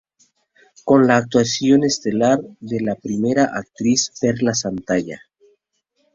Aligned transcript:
Con 0.83 1.05
la 1.05 1.17
actuación 1.17 1.83
estelar 1.83 2.39
de 2.59 2.81
la 2.81 2.95
primera 2.95 3.43
actriz 3.53 4.11
Perla 4.19 4.55
Santalla. 4.55 5.21